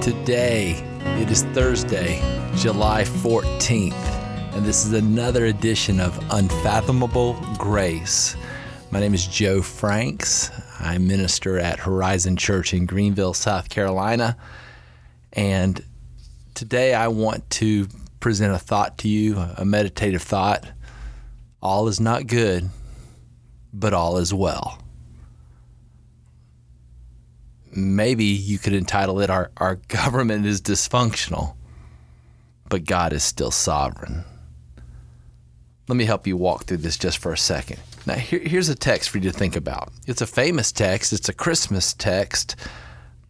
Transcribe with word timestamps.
Today, 0.00 0.82
it 1.20 1.30
is 1.30 1.42
Thursday, 1.52 2.22
July 2.56 3.02
14th, 3.02 3.92
and 4.54 4.64
this 4.64 4.86
is 4.86 4.94
another 4.94 5.44
edition 5.44 6.00
of 6.00 6.18
Unfathomable 6.30 7.34
Grace. 7.58 8.34
My 8.90 8.98
name 8.98 9.12
is 9.12 9.26
Joe 9.26 9.60
Franks. 9.60 10.50
I 10.78 10.96
minister 10.96 11.58
at 11.58 11.80
Horizon 11.80 12.38
Church 12.38 12.72
in 12.72 12.86
Greenville, 12.86 13.34
South 13.34 13.68
Carolina. 13.68 14.38
And 15.34 15.84
today 16.54 16.94
I 16.94 17.08
want 17.08 17.50
to 17.50 17.86
present 18.20 18.54
a 18.54 18.58
thought 18.58 18.96
to 18.98 19.08
you, 19.08 19.36
a 19.36 19.66
meditative 19.66 20.22
thought. 20.22 20.64
All 21.60 21.88
is 21.88 22.00
not 22.00 22.26
good, 22.26 22.70
but 23.74 23.92
all 23.92 24.16
is 24.16 24.32
well 24.32 24.82
maybe 27.72 28.24
you 28.24 28.58
could 28.58 28.72
entitle 28.72 29.20
it 29.20 29.30
our, 29.30 29.50
our 29.56 29.76
government 29.88 30.46
is 30.46 30.60
dysfunctional, 30.60 31.54
but 32.68 32.84
God 32.84 33.12
is 33.12 33.22
still 33.22 33.50
sovereign. 33.50 34.24
Let 35.88 35.96
me 35.96 36.04
help 36.04 36.26
you 36.26 36.36
walk 36.36 36.64
through 36.64 36.78
this 36.78 36.96
just 36.96 37.18
for 37.18 37.32
a 37.32 37.38
second. 37.38 37.80
Now, 38.06 38.14
here, 38.14 38.40
here's 38.40 38.68
a 38.68 38.74
text 38.74 39.10
for 39.10 39.18
you 39.18 39.30
to 39.30 39.36
think 39.36 39.56
about. 39.56 39.92
It's 40.06 40.22
a 40.22 40.26
famous 40.26 40.72
text, 40.72 41.12
it's 41.12 41.28
a 41.28 41.34
Christmas 41.34 41.94
text, 41.94 42.56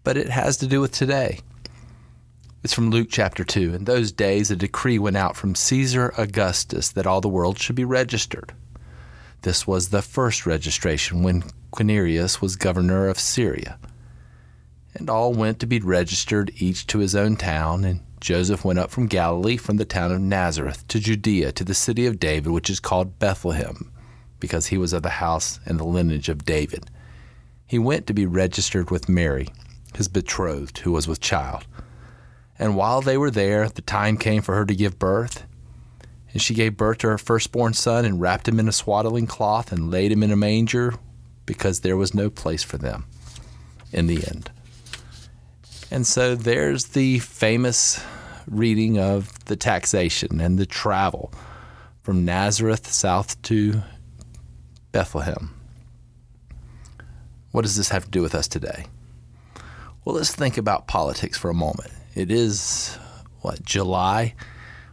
but 0.04 0.16
it 0.16 0.28
has 0.28 0.56
to 0.58 0.66
do 0.66 0.80
with 0.80 0.92
today. 0.92 1.40
It's 2.62 2.74
from 2.74 2.90
Luke 2.90 3.08
chapter 3.10 3.42
2. 3.42 3.74
In 3.74 3.84
those 3.84 4.12
days, 4.12 4.50
a 4.50 4.56
decree 4.56 4.98
went 4.98 5.16
out 5.16 5.34
from 5.34 5.54
Caesar 5.54 6.12
Augustus 6.18 6.90
that 6.90 7.06
all 7.06 7.22
the 7.22 7.28
world 7.28 7.58
should 7.58 7.76
be 7.76 7.86
registered. 7.86 8.52
This 9.42 9.66
was 9.66 9.88
the 9.88 10.02
first 10.02 10.44
registration 10.44 11.22
when 11.22 11.44
Quirinius 11.72 12.42
was 12.42 12.56
governor 12.56 13.08
of 13.08 13.18
Syria 13.18 13.78
and 15.00 15.10
all 15.10 15.32
went 15.32 15.58
to 15.60 15.66
be 15.66 15.80
registered, 15.80 16.52
each 16.56 16.86
to 16.86 16.98
his 16.98 17.16
own 17.16 17.36
town. 17.36 17.84
And 17.84 18.00
Joseph 18.20 18.64
went 18.64 18.78
up 18.78 18.90
from 18.90 19.06
Galilee, 19.06 19.56
from 19.56 19.78
the 19.78 19.84
town 19.84 20.12
of 20.12 20.20
Nazareth, 20.20 20.86
to 20.88 21.00
Judea, 21.00 21.52
to 21.52 21.64
the 21.64 21.74
city 21.74 22.06
of 22.06 22.20
David, 22.20 22.52
which 22.52 22.70
is 22.70 22.78
called 22.78 23.18
Bethlehem, 23.18 23.90
because 24.38 24.66
he 24.66 24.78
was 24.78 24.92
of 24.92 25.02
the 25.02 25.08
house 25.10 25.58
and 25.64 25.80
the 25.80 25.84
lineage 25.84 26.28
of 26.28 26.44
David. 26.44 26.90
He 27.66 27.78
went 27.78 28.06
to 28.06 28.14
be 28.14 28.26
registered 28.26 28.90
with 28.90 29.08
Mary, 29.08 29.48
his 29.94 30.08
betrothed, 30.08 30.78
who 30.78 30.92
was 30.92 31.08
with 31.08 31.20
child. 31.20 31.66
And 32.58 32.76
while 32.76 33.00
they 33.00 33.16
were 33.16 33.30
there, 33.30 33.68
the 33.68 33.82
time 33.82 34.18
came 34.18 34.42
for 34.42 34.54
her 34.54 34.66
to 34.66 34.74
give 34.74 34.98
birth. 34.98 35.46
And 36.32 36.42
she 36.42 36.54
gave 36.54 36.76
birth 36.76 36.98
to 36.98 37.08
her 37.08 37.18
firstborn 37.18 37.72
son, 37.72 38.04
and 38.04 38.20
wrapped 38.20 38.46
him 38.46 38.60
in 38.60 38.68
a 38.68 38.72
swaddling 38.72 39.26
cloth, 39.26 39.72
and 39.72 39.90
laid 39.90 40.12
him 40.12 40.22
in 40.22 40.30
a 40.30 40.36
manger, 40.36 40.94
because 41.46 41.80
there 41.80 41.96
was 41.96 42.14
no 42.14 42.28
place 42.28 42.62
for 42.62 42.76
them 42.76 43.06
in 43.92 44.06
the 44.06 44.26
end. 44.28 44.50
And 45.90 46.06
so 46.06 46.36
there's 46.36 46.86
the 46.86 47.18
famous 47.18 48.02
reading 48.46 48.98
of 48.98 49.44
the 49.46 49.56
taxation 49.56 50.40
and 50.40 50.56
the 50.56 50.66
travel 50.66 51.32
from 52.02 52.24
Nazareth 52.24 52.86
south 52.86 53.40
to 53.42 53.82
Bethlehem. 54.92 55.54
What 57.50 57.62
does 57.62 57.76
this 57.76 57.88
have 57.88 58.04
to 58.04 58.10
do 58.10 58.22
with 58.22 58.36
us 58.36 58.46
today? 58.46 58.86
Well, 60.04 60.14
let's 60.14 60.34
think 60.34 60.56
about 60.56 60.86
politics 60.86 61.36
for 61.36 61.50
a 61.50 61.54
moment. 61.54 61.90
It 62.14 62.30
is, 62.30 62.96
what, 63.40 63.64
July? 63.64 64.34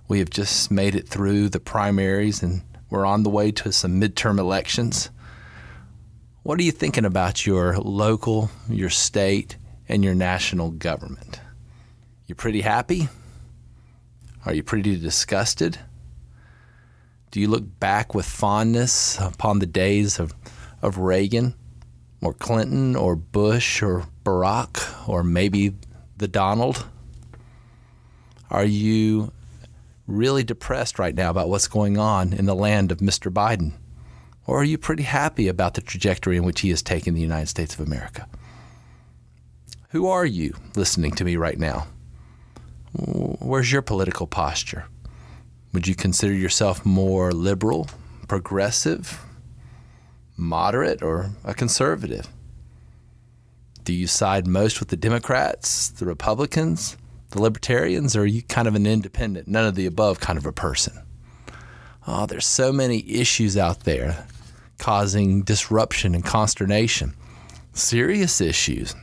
We 0.07 0.17
have 0.19 0.31
just 0.31 0.71
made 0.71 0.95
it 0.95 1.07
through 1.07 1.49
the 1.49 1.59
primaries 1.59 2.41
and 2.41 2.63
we're 2.89 3.05
on 3.05 3.21
the 3.21 3.29
way 3.29 3.51
to 3.51 3.71
some 3.71 4.01
midterm 4.01 4.39
elections. 4.39 5.11
What 6.41 6.59
are 6.59 6.63
you 6.63 6.71
thinking 6.71 7.05
about 7.05 7.45
your 7.45 7.77
local, 7.77 8.49
your 8.69 8.89
state, 8.89 9.57
and 9.89 10.03
your 10.03 10.15
national 10.15 10.71
government. 10.71 11.39
You 12.25 12.35
pretty 12.35 12.61
happy? 12.61 13.09
Are 14.45 14.53
you 14.53 14.63
pretty 14.63 14.99
disgusted? 14.99 15.79
Do 17.31 17.39
you 17.39 17.47
look 17.47 17.79
back 17.79 18.15
with 18.15 18.25
fondness 18.25 19.19
upon 19.19 19.59
the 19.59 19.65
days 19.65 20.19
of, 20.19 20.33
of 20.81 20.97
Reagan 20.97 21.53
or 22.21 22.33
Clinton 22.33 22.95
or 22.95 23.15
Bush 23.15 23.81
or 23.81 24.05
Barack 24.23 25.07
or 25.07 25.23
maybe 25.23 25.75
the 26.17 26.27
Donald? 26.27 26.85
Are 28.49 28.65
you 28.65 29.31
really 30.07 30.43
depressed 30.43 30.99
right 30.99 31.13
now 31.13 31.29
about 31.29 31.49
what's 31.49 31.67
going 31.67 31.97
on 31.97 32.33
in 32.33 32.45
the 32.45 32.55
land 32.55 32.91
of 32.91 32.99
Mr. 32.99 33.31
Biden? 33.31 33.73
Or 34.45 34.61
are 34.61 34.63
you 34.63 34.77
pretty 34.77 35.03
happy 35.03 35.49
about 35.49 35.73
the 35.73 35.81
trajectory 35.81 36.37
in 36.37 36.45
which 36.45 36.61
he 36.61 36.69
has 36.69 36.81
taken 36.81 37.13
the 37.13 37.21
United 37.21 37.47
States 37.47 37.73
of 37.73 37.81
America? 37.85 38.27
Who 39.97 40.09
are 40.09 40.27
you 40.27 40.53
listening 40.75 41.13
to 41.13 41.25
me 41.25 41.37
right 41.37 41.57
now? 41.57 41.87
Where's 42.93 43.71
your 43.71 43.81
political 43.81 44.27
posture? 44.27 44.85
Would 45.73 45.87
you 45.87 45.95
consider 45.95 46.35
yourself 46.35 46.85
more 46.85 47.31
liberal, 47.31 47.89
progressive, 48.27 49.25
moderate, 50.37 51.01
or 51.01 51.31
a 51.43 51.55
conservative? 51.55 52.27
Do 53.85 53.91
you 53.91 54.05
side 54.05 54.45
most 54.45 54.79
with 54.79 54.89
the 54.89 54.97
Democrats, 54.97 55.89
the 55.89 56.05
Republicans, 56.05 56.95
the 57.31 57.41
Libertarians, 57.41 58.15
or 58.15 58.21
are 58.21 58.27
you 58.27 58.43
kind 58.43 58.67
of 58.67 58.75
an 58.75 58.85
independent, 58.85 59.47
none 59.47 59.65
of 59.65 59.73
the 59.73 59.87
above 59.87 60.19
kind 60.19 60.37
of 60.37 60.45
a 60.45 60.51
person? 60.51 60.93
Oh, 62.05 62.27
there's 62.27 62.45
so 62.45 62.71
many 62.71 63.03
issues 63.09 63.57
out 63.57 63.79
there 63.79 64.27
causing 64.77 65.41
disruption 65.41 66.13
and 66.13 66.23
consternation. 66.23 67.15
Serious 67.73 68.39
issues 68.39 68.93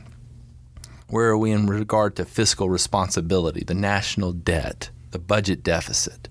where 1.07 1.29
are 1.29 1.37
we 1.37 1.51
in 1.51 1.67
regard 1.67 2.15
to 2.15 2.25
fiscal 2.25 2.69
responsibility, 2.69 3.63
the 3.63 3.73
national 3.73 4.33
debt, 4.33 4.89
the 5.11 5.19
budget 5.19 5.63
deficit? 5.63 6.27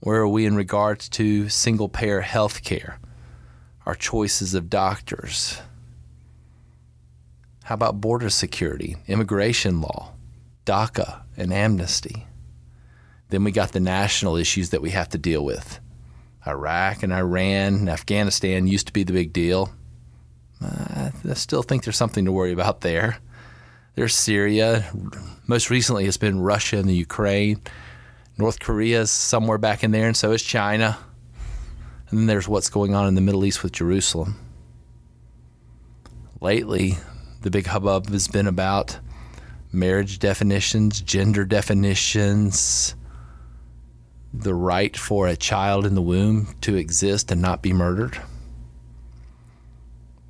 Where 0.00 0.20
are 0.20 0.28
we 0.28 0.46
in 0.46 0.56
regards 0.56 1.08
to 1.10 1.48
single 1.48 1.88
payer 1.88 2.22
health 2.22 2.62
care, 2.62 2.98
our 3.84 3.94
choices 3.94 4.54
of 4.54 4.70
doctors? 4.70 5.60
How 7.64 7.74
about 7.74 8.00
border 8.00 8.30
security, 8.30 8.96
immigration 9.06 9.82
law, 9.82 10.14
DACA, 10.64 11.22
and 11.36 11.52
amnesty? 11.52 12.26
Then 13.28 13.44
we 13.44 13.50
got 13.50 13.72
the 13.72 13.80
national 13.80 14.36
issues 14.36 14.70
that 14.70 14.80
we 14.80 14.90
have 14.90 15.10
to 15.10 15.18
deal 15.18 15.44
with. 15.44 15.80
Iraq 16.46 17.02
and 17.02 17.12
Iran 17.12 17.74
and 17.74 17.90
Afghanistan 17.90 18.66
used 18.66 18.86
to 18.86 18.92
be 18.92 19.04
the 19.04 19.12
big 19.12 19.34
deal. 19.34 19.70
I 21.28 21.34
still 21.34 21.62
think 21.62 21.84
there's 21.84 21.96
something 21.96 22.24
to 22.24 22.32
worry 22.32 22.52
about 22.52 22.80
there. 22.82 23.18
There's 23.94 24.14
Syria. 24.14 24.90
Most 25.46 25.70
recently, 25.70 26.06
it's 26.06 26.16
been 26.16 26.40
Russia 26.40 26.78
and 26.78 26.88
the 26.88 26.94
Ukraine. 26.94 27.60
North 28.36 28.60
Korea 28.60 29.00
is 29.00 29.10
somewhere 29.10 29.58
back 29.58 29.82
in 29.82 29.90
there, 29.90 30.06
and 30.06 30.16
so 30.16 30.32
is 30.32 30.42
China. 30.42 30.96
And 32.10 32.20
then 32.20 32.26
there's 32.26 32.46
what's 32.48 32.70
going 32.70 32.94
on 32.94 33.08
in 33.08 33.14
the 33.14 33.20
Middle 33.20 33.44
East 33.44 33.62
with 33.62 33.72
Jerusalem. 33.72 34.38
Lately, 36.40 36.98
the 37.42 37.50
big 37.50 37.66
hubbub 37.66 38.08
has 38.10 38.28
been 38.28 38.46
about 38.46 38.98
marriage 39.72 40.18
definitions, 40.18 41.00
gender 41.00 41.44
definitions, 41.44 42.94
the 44.32 44.54
right 44.54 44.96
for 44.96 45.26
a 45.26 45.36
child 45.36 45.84
in 45.84 45.94
the 45.94 46.02
womb 46.02 46.54
to 46.60 46.76
exist 46.76 47.32
and 47.32 47.42
not 47.42 47.62
be 47.62 47.72
murdered. 47.72 48.18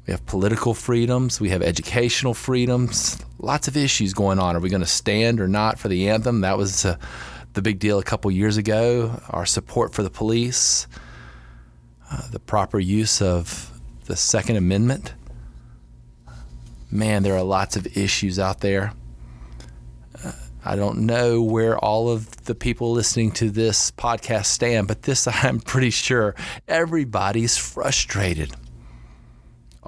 We 0.09 0.13
have 0.13 0.25
political 0.25 0.73
freedoms. 0.73 1.39
We 1.39 1.51
have 1.51 1.61
educational 1.61 2.33
freedoms. 2.33 3.19
Lots 3.39 3.69
of 3.69 3.77
issues 3.77 4.15
going 4.15 4.39
on. 4.39 4.57
Are 4.57 4.59
we 4.59 4.71
going 4.71 4.81
to 4.81 4.87
stand 4.87 5.39
or 5.39 5.47
not 5.47 5.79
for 5.79 5.89
the 5.89 6.09
anthem? 6.09 6.41
That 6.41 6.57
was 6.57 6.87
uh, 6.87 6.97
the 7.53 7.61
big 7.61 7.79
deal 7.79 7.99
a 7.99 8.03
couple 8.03 8.31
years 8.31 8.57
ago. 8.57 9.21
Our 9.29 9.45
support 9.45 9.93
for 9.93 10.03
the 10.03 10.09
police, 10.09 10.87
uh, 12.11 12.27
the 12.31 12.39
proper 12.39 12.79
use 12.79 13.21
of 13.21 13.79
the 14.07 14.17
Second 14.17 14.57
Amendment. 14.57 15.13
Man, 16.91 17.23
there 17.23 17.37
are 17.37 17.43
lots 17.43 17.77
of 17.77 17.95
issues 17.95 18.39
out 18.39 18.61
there. 18.61 18.95
Uh, 20.25 20.33
I 20.65 20.75
don't 20.77 21.01
know 21.01 21.43
where 21.43 21.77
all 21.77 22.09
of 22.09 22.47
the 22.47 22.55
people 22.55 22.93
listening 22.93 23.31
to 23.33 23.51
this 23.51 23.91
podcast 23.91 24.47
stand, 24.47 24.89
but 24.89 25.03
this 25.03 25.29
I'm 25.45 25.61
pretty 25.61 25.91
sure 25.91 26.35
everybody's 26.67 27.59
frustrated 27.59 28.55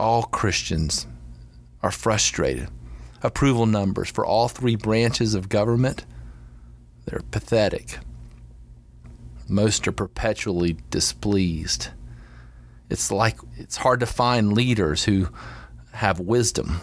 all 0.00 0.24
Christians 0.24 1.06
are 1.82 1.90
frustrated. 1.90 2.68
Approval 3.22 3.66
numbers 3.66 4.10
for 4.10 4.24
all 4.24 4.48
three 4.48 4.76
branches 4.76 5.34
of 5.34 5.48
government, 5.48 6.06
they're 7.04 7.22
pathetic. 7.30 7.98
Most 9.48 9.86
are 9.86 9.92
perpetually 9.92 10.78
displeased. 10.90 11.88
It's 12.88 13.12
like 13.12 13.36
it's 13.56 13.76
hard 13.76 14.00
to 14.00 14.06
find 14.06 14.52
leaders 14.52 15.04
who 15.04 15.28
have 15.92 16.18
wisdom 16.18 16.80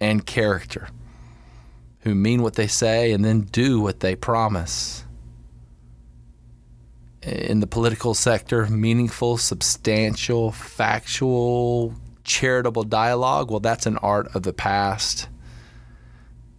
and 0.00 0.24
character, 0.24 0.88
who 2.00 2.14
mean 2.14 2.42
what 2.42 2.54
they 2.54 2.66
say 2.66 3.12
and 3.12 3.24
then 3.24 3.42
do 3.42 3.80
what 3.80 4.00
they 4.00 4.16
promise. 4.16 5.04
In 7.22 7.60
the 7.60 7.66
political 7.68 8.14
sector, 8.14 8.66
meaningful, 8.66 9.36
substantial, 9.36 10.50
factual, 10.50 11.94
charitable 12.24 12.84
dialogue, 12.84 13.50
well, 13.50 13.60
that's 13.60 13.86
an 13.86 13.98
art 13.98 14.34
of 14.34 14.42
the 14.42 14.52
past. 14.52 15.28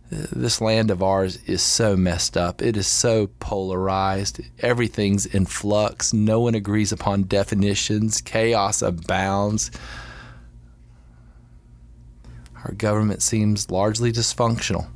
This 0.09 0.61
land 0.61 0.91
of 0.91 1.01
ours 1.01 1.37
is 1.47 1.61
so 1.61 1.95
messed 1.97 2.37
up. 2.37 2.61
It 2.61 2.77
is 2.77 2.85
so 2.85 3.27
polarized. 3.39 4.41
Everything's 4.59 5.25
in 5.25 5.45
flux. 5.45 6.13
No 6.13 6.39
one 6.39 6.53
agrees 6.53 6.91
upon 6.91 7.23
definitions. 7.23 8.21
Chaos 8.21 8.81
abounds. 8.83 9.71
Our 12.63 12.73
government 12.73 13.21
seems 13.23 13.71
largely 13.71 14.11
dysfunctional. 14.11 14.87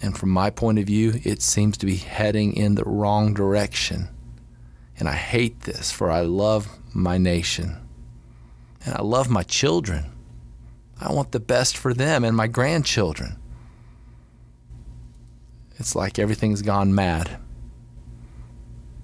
And 0.00 0.16
from 0.16 0.30
my 0.30 0.48
point 0.48 0.78
of 0.78 0.86
view, 0.86 1.20
it 1.22 1.42
seems 1.42 1.76
to 1.78 1.86
be 1.86 1.96
heading 1.96 2.54
in 2.54 2.76
the 2.76 2.84
wrong 2.84 3.34
direction. 3.34 4.08
And 4.98 5.08
I 5.08 5.14
hate 5.14 5.60
this, 5.60 5.92
for 5.92 6.10
I 6.10 6.20
love 6.20 6.68
my 6.94 7.18
nation. 7.18 7.76
And 8.84 8.94
I 8.94 9.02
love 9.02 9.28
my 9.28 9.42
children. 9.42 10.06
I 11.00 11.12
want 11.12 11.32
the 11.32 11.40
best 11.40 11.76
for 11.76 11.94
them 11.94 12.24
and 12.24 12.36
my 12.36 12.46
grandchildren. 12.46 13.36
It's 15.78 15.94
like 15.94 16.18
everything's 16.18 16.62
gone 16.62 16.94
mad. 16.94 17.38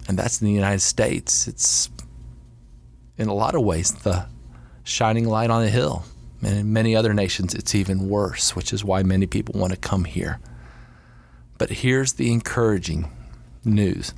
And 0.08 0.18
that's 0.18 0.40
in 0.40 0.46
the 0.46 0.52
United 0.52 0.80
States. 0.80 1.48
It's, 1.48 1.90
in 3.16 3.28
a 3.28 3.34
lot 3.34 3.54
of 3.54 3.62
ways, 3.62 3.92
the 3.92 4.26
shining 4.84 5.26
light 5.26 5.50
on 5.50 5.62
the 5.62 5.70
hill. 5.70 6.04
And 6.42 6.58
in 6.58 6.72
many 6.72 6.94
other 6.94 7.14
nations, 7.14 7.54
it's 7.54 7.74
even 7.74 8.08
worse, 8.08 8.54
which 8.54 8.72
is 8.72 8.84
why 8.84 9.02
many 9.02 9.26
people 9.26 9.58
want 9.58 9.72
to 9.72 9.78
come 9.78 10.04
here. 10.04 10.38
But 11.58 11.70
here's 11.70 12.14
the 12.14 12.30
encouraging 12.30 13.10
news 13.64 14.12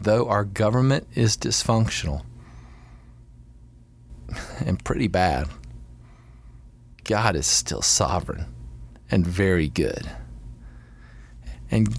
though 0.00 0.28
our 0.28 0.44
government 0.44 1.08
is 1.16 1.36
dysfunctional 1.36 2.22
and 4.64 4.82
pretty 4.84 5.08
bad, 5.08 5.48
God 7.04 7.36
is 7.36 7.46
still 7.46 7.82
sovereign 7.82 8.46
and 9.10 9.26
very 9.26 9.68
good. 9.68 10.10
And 11.70 11.98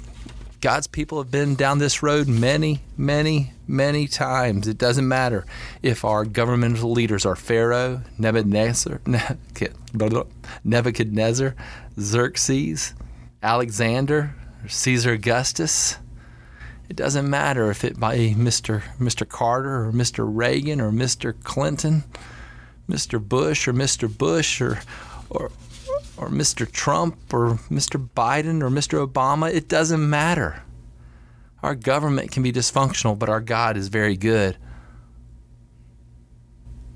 God's 0.62 0.88
people 0.88 1.20
have 1.20 1.32
been 1.32 1.56
down 1.56 1.80
this 1.80 2.04
road 2.04 2.28
many, 2.28 2.82
many, 2.98 3.54
many 3.66 4.08
times. 4.08 4.68
It 4.68 4.78
doesn't 4.78 5.08
matter 5.08 5.46
if 5.82 6.04
our 6.04 6.26
governmental 6.26 6.92
leaders 6.92 7.26
are 7.26 7.36
Pharaoh, 7.36 8.02
Nebuchadnezzar, 8.18 9.00
Nebuchadnezzar, 10.66 11.56
Xerxes, 11.98 12.94
Alexander, 13.42 14.36
Caesar 14.68 15.14
Augustus. 15.14 15.98
It 16.90 16.98
doesn't 16.98 17.30
matter 17.30 17.72
if 17.72 17.86
it 17.86 17.96
be 17.96 18.36
Mr. 18.36 18.82
Mr. 19.00 19.28
Carter 19.28 19.86
or 19.86 19.92
Mr. 19.94 20.28
Reagan 20.28 20.82
or 20.82 20.92
Mr. 20.92 21.34
Clinton, 21.44 22.04
Mr. 22.90 23.26
Bush 23.26 23.68
or 23.68 23.74
Mr. 23.74 24.16
Bush 24.16 24.60
or 24.62 24.80
or 25.30 25.52
or 26.18 26.30
Mr. 26.30 26.70
Trump 26.70 27.34
or 27.34 27.56
Mr. 27.70 28.10
Biden 28.16 28.62
or 28.62 28.70
Mr. 28.70 29.06
Obama. 29.06 29.54
It 29.54 29.70
doesn't 29.70 30.10
matter. 30.10 30.64
Our 31.62 31.76
government 31.76 32.32
can 32.32 32.44
be 32.44 32.52
dysfunctional, 32.52 33.18
but 33.18 33.30
our 33.30 33.42
God 33.42 33.78
is 33.78 33.90
very 33.90 34.18
good. 34.18 34.58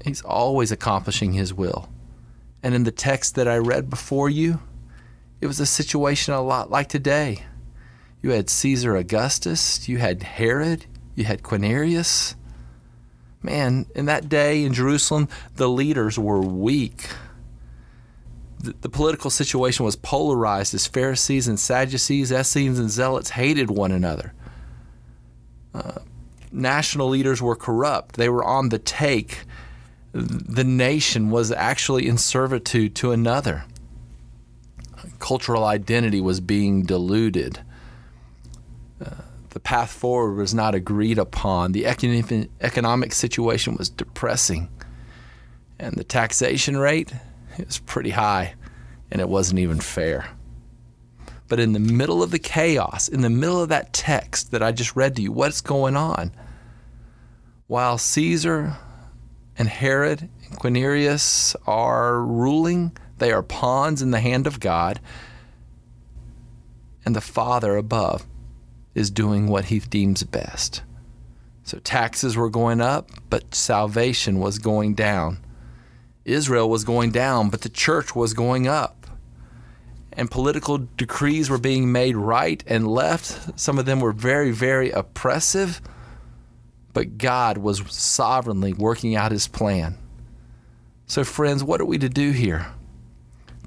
He's 0.04 0.22
always 0.22 0.72
accomplishing 0.72 1.34
His 1.34 1.54
will. 1.54 1.90
And 2.62 2.74
in 2.74 2.84
the 2.84 2.92
text 2.92 3.36
that 3.36 3.48
I 3.48 3.58
read 3.58 3.90
before 3.90 4.30
you, 4.30 4.60
it 5.42 5.48
was 5.48 5.60
a 5.60 5.66
situation 5.66 6.34
a 6.34 6.42
lot 6.42 6.72
like 6.72 6.88
today. 6.88 7.44
You 8.22 8.32
had 8.32 8.50
Caesar 8.50 8.96
Augustus, 8.96 9.90
you 9.90 9.98
had 9.98 10.24
Herod, 10.24 10.86
you 11.16 11.26
had 11.26 11.44
Quirinius. 11.44 12.36
Man, 13.44 13.86
in 13.94 14.06
that 14.06 14.30
day 14.30 14.64
in 14.64 14.74
Jerusalem, 14.74 15.28
the 15.56 15.70
leaders 15.70 16.18
were 16.18 16.42
weak. 16.42 17.10
The, 18.60 18.74
the 18.82 18.90
political 18.90 19.30
situation 19.30 19.84
was 19.84 19.98
polarized 19.98 20.74
as 20.74 20.88
Pharisees 20.88 21.48
and 21.48 21.60
Sadducees, 21.60 22.32
Essenes 22.32 22.80
and 22.80 22.90
Zealots 22.90 23.32
hated 23.32 23.70
one 23.70 23.92
another. 23.92 24.34
Uh, 25.74 26.00
national 26.52 27.10
leaders 27.10 27.42
were 27.42 27.56
corrupt, 27.56 28.16
they 28.16 28.30
were 28.30 28.44
on 28.44 28.70
the 28.70 28.80
take. 28.80 29.40
The 30.14 30.64
nation 30.64 31.32
was 31.32 31.52
actually 31.52 32.08
in 32.08 32.18
servitude 32.18 32.96
to 32.96 33.12
another 33.12 33.66
cultural 35.24 35.64
identity 35.64 36.20
was 36.20 36.42
being 36.42 36.84
diluted. 36.84 37.62
The 39.54 39.60
path 39.60 39.92
forward 39.92 40.34
was 40.34 40.52
not 40.52 40.74
agreed 40.74 41.20
upon. 41.20 41.74
The 41.74 41.86
economic 41.86 43.14
situation 43.14 43.76
was 43.76 43.88
depressing. 43.88 44.68
And 45.78 45.96
the 45.96 46.04
taxation 46.04 46.76
rate 46.78 47.14
is 47.60 47.78
pretty 47.78 48.10
high, 48.10 48.56
and 49.12 49.22
it 49.22 49.30
wasn't 49.30 49.60
even 49.60 49.80
fair. 49.80 50.28
But 51.48 51.60
in 51.60 51.74
the 51.74 51.80
middle 51.80 52.24
of 52.24 52.32
the 52.32 52.40
chaos, 52.40 53.08
in 53.08 53.22
the 53.22 53.30
middle 53.30 53.62
of 53.62 53.70
that 53.70 53.94
text 53.94 54.50
that 54.50 54.64
I 54.64 54.72
just 54.72 54.96
read 54.96 55.16
to 55.18 55.22
you, 55.22 55.32
what's 55.32 55.62
going 55.62 55.96
on? 55.96 56.32
While 57.68 58.00
Caesar 58.00 58.76
and 59.56 59.68
Herod 59.68 60.30
and 60.50 60.60
Quirinius 60.60 61.56
are 61.68 62.24
ruling, 62.24 62.98
they 63.20 63.32
are 63.32 63.44
pawns 63.44 64.02
in 64.02 64.10
the 64.10 64.20
hand 64.20 64.48
of 64.48 64.60
God, 64.60 65.00
and 67.06 67.16
the 67.16 67.22
Father 67.22 67.78
above 67.78 68.26
is 68.96 69.10
doing 69.10 69.48
what 69.48 69.66
he 69.66 69.80
deems 69.80 70.24
best. 70.24 70.84
So 71.64 71.80
taxes 71.80 72.36
were 72.36 72.50
going 72.50 72.82
up, 72.82 73.10
but 73.30 73.56
salvation 73.56 74.40
was 74.40 74.60
going 74.60 74.96
down. 74.96 75.40
Israel 76.26 76.70
was 76.70 76.84
going 76.84 77.12
down, 77.12 77.50
but 77.50 77.62
the 77.62 77.70
church 77.70 78.16
was 78.16 78.34
going 78.34 78.68
up. 78.68 79.08
And 80.12 80.30
political 80.30 80.78
decrees 80.78 81.50
were 81.50 81.58
being 81.58 81.92
made 81.92 82.16
right 82.16 82.64
and 82.68 82.88
left. 82.88 83.60
Some 83.60 83.80
of 83.80 83.86
them 83.86 84.00
were 84.00 84.12
very, 84.12 84.52
very 84.52 84.92
oppressive, 84.92 85.82
but 86.94 87.18
God 87.18 87.58
was 87.58 87.82
sovereignly 87.92 88.74
working 88.74 89.16
out 89.16 89.32
his 89.32 89.48
plan. 89.48 89.98
So, 91.08 91.24
friends, 91.24 91.64
what 91.64 91.82
are 91.82 91.86
we 91.86 91.98
to 91.98 92.10
do 92.10 92.32
here? 92.32 92.68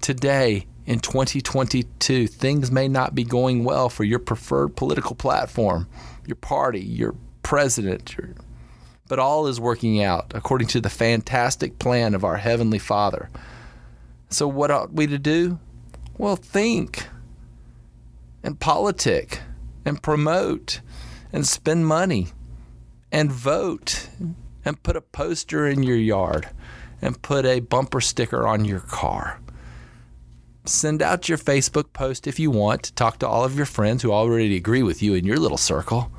today 0.01 0.67
in 0.87 1.01
2022, 1.01 2.29
things 2.29 2.71
may 2.71 2.87
not 2.87 3.15
be 3.15 3.25
going 3.25 3.65
well 3.65 3.89
for 3.89 4.05
your 4.05 4.21
preferred 4.21 4.77
political 4.77 5.17
platform, 5.17 5.89
your 6.27 6.37
party, 6.37 6.81
your 6.81 7.17
president, 7.43 8.17
your, 8.17 8.31
but 9.09 9.19
all 9.19 9.49
is 9.49 9.61
working 9.61 10.03
out 10.03 10.33
according 10.35 10.69
to 10.69 10.81
the 10.81 10.89
fantastic 10.89 11.79
plan 11.81 12.15
of 12.15 12.25
our 12.25 12.37
Heavenly 12.37 12.79
Father. 12.79 13.31
So, 14.31 14.47
what 14.47 14.71
ought 14.71 14.93
we 14.93 15.09
to 15.09 15.19
do? 15.19 15.59
Well, 16.19 16.37
think 16.37 17.09
and 18.45 18.59
politic 18.59 19.41
and 19.85 20.01
promote 20.01 20.81
and 21.33 21.47
spend 21.47 21.87
money 21.87 22.29
and 23.11 23.31
vote 23.31 24.09
and 24.65 24.83
put 24.83 24.97
a 24.97 25.01
poster 25.01 25.67
in 25.67 25.83
your 25.83 25.97
yard 25.97 26.49
and 27.03 27.21
put 27.23 27.45
a 27.45 27.61
bumper 27.61 28.01
sticker 28.01 28.47
on 28.47 28.65
your 28.65 28.81
car 28.81 29.41
send 30.69 31.03
out 31.03 31.29
your 31.29 31.39
Facebook 31.39 31.93
post 31.93 32.27
if 32.27 32.39
you 32.39 32.51
want 32.51 32.83
to 32.85 32.95
talk 32.95 33.19
to 33.19 33.29
all 33.29 33.45
of 33.45 33.57
your 33.57 33.67
friends 33.67 34.03
who 34.03 34.13
already 34.13 34.57
agree 34.57 34.83
with 34.83 35.03
you 35.03 35.15
in 35.15 35.25
your 35.25 35.39
little 35.39 35.59
circle. 35.59 36.11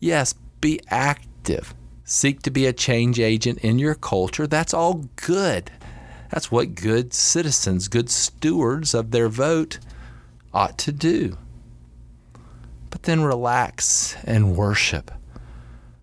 Yes, 0.00 0.34
be 0.60 0.80
active. 0.88 1.74
Seek 2.04 2.42
to 2.42 2.50
be 2.50 2.66
a 2.66 2.72
change 2.72 3.18
agent 3.18 3.58
in 3.58 3.78
your 3.78 3.94
culture. 3.94 4.46
That's 4.46 4.74
all 4.74 5.04
good. 5.16 5.70
That's 6.30 6.50
what 6.50 6.74
good 6.74 7.12
citizens, 7.12 7.88
good 7.88 8.10
stewards 8.10 8.94
of 8.94 9.10
their 9.10 9.28
vote 9.28 9.78
ought 10.52 10.78
to 10.78 10.92
do. 10.92 11.36
But 12.90 13.04
then 13.04 13.22
relax 13.22 14.16
and 14.24 14.56
worship. 14.56 15.10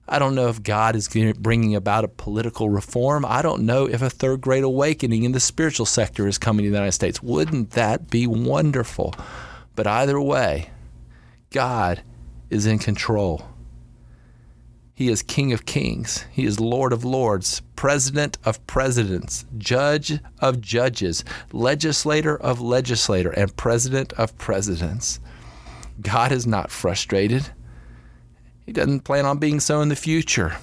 I 0.08 0.20
don't 0.20 0.36
know 0.36 0.50
if 0.50 0.62
God 0.62 0.96
is 0.96 1.08
bringing 1.08 1.76
about 1.76 2.04
a 2.04 2.10
political 2.10 2.70
reform. 2.70 3.26
I 3.26 3.42
don't 3.42 3.66
know 3.66 3.86
if 3.86 4.02
a 4.02 4.10
third 4.10 4.42
great 4.42 4.64
awakening 4.64 5.24
in 5.24 5.32
the 5.32 5.40
spiritual 5.40 5.86
sector 5.86 6.28
is 6.28 6.38
coming 6.38 6.66
to 6.66 6.70
the 6.70 6.76
United 6.76 6.92
States. 6.92 7.24
Wouldn't 7.24 7.72
that 7.72 8.10
be 8.10 8.28
wonderful? 8.28 9.14
But 9.76 9.88
either 9.88 10.20
way, 10.20 10.70
God 11.52 12.04
is 12.50 12.66
in 12.66 12.80
control. 12.80 13.48
He 14.94 15.10
is 15.10 15.24
King 15.24 15.54
of 15.54 15.66
kings. 15.66 16.26
He 16.32 16.46
is 16.46 16.60
Lord 16.60 16.94
of 16.94 17.04
lords, 17.04 17.62
President 17.76 18.38
of 18.46 18.66
presidents, 18.68 19.46
Judge 19.58 20.20
of 20.40 20.62
judges, 20.62 21.24
Legislator 21.52 22.38
of 22.38 22.62
legislator, 22.62 23.32
and 23.32 23.56
President 23.56 24.14
of 24.14 24.38
presidents. 24.38 25.20
God 26.00 26.32
is 26.32 26.46
not 26.46 26.70
frustrated. 26.70 27.52
He 28.66 28.72
doesn't 28.72 29.02
plan 29.02 29.26
on 29.26 29.40
being 29.40 29.60
so 29.60 29.82
in 29.82 29.90
the 29.90 29.96
future. 29.96 30.58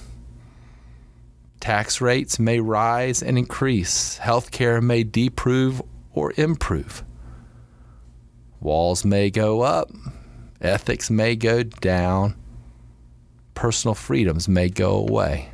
Tax 1.59 2.01
rates 2.01 2.39
may 2.39 2.59
rise 2.59 3.21
and 3.21 3.37
increase. 3.37 4.17
Healthcare 4.19 4.81
may 4.81 5.03
deprove 5.03 5.81
or 6.11 6.33
improve. 6.35 7.03
Walls 8.59 9.05
may 9.05 9.29
go 9.29 9.61
up. 9.61 9.91
Ethics 10.59 11.09
may 11.09 11.35
go 11.35 11.63
down. 11.63 12.35
Personal 13.53 13.95
freedoms 13.95 14.47
may 14.47 14.69
go 14.69 14.95
away. 14.95 15.51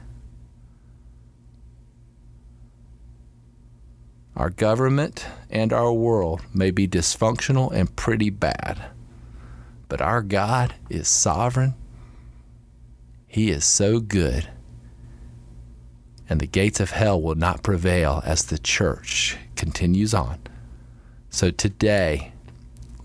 Our 4.38 4.50
government 4.50 5.25
and 5.50 5.74
our 5.74 5.92
world 5.92 6.42
may 6.54 6.72
be 6.72 6.88
dysfunctional 6.88 7.72
and 7.72 7.94
pretty 7.96 8.30
bad, 8.30 8.92
but 9.89 10.00
our 10.00 10.22
God 10.22 10.75
is 10.89 11.08
sovereign. 11.08 11.74
He 13.28 13.52
is 13.52 13.66
so 13.66 14.00
good. 14.00 14.50
And 16.30 16.40
the 16.40 16.48
gates 16.48 16.80
of 16.80 16.92
hell 16.92 17.22
will 17.22 17.36
not 17.36 17.64
prevail 17.64 18.22
as 18.26 18.46
the 18.46 18.58
church 18.58 19.38
continues 19.56 20.14
on. 20.14 20.40
So 21.30 21.52
today, 21.52 22.32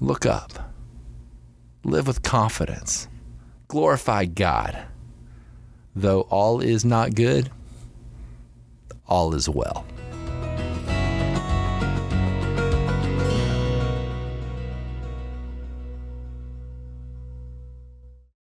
look 0.01 0.25
up, 0.25 0.73
live 1.85 2.07
with 2.07 2.23
confidence, 2.23 3.09
glorify 3.69 4.25
God. 4.25 4.87
Though 5.95 6.23
all 6.23 6.61
is 6.61 6.85
not 6.85 7.15
good, 7.15 7.51
all 9.07 9.35
is 9.35 9.49
well. 9.49 9.85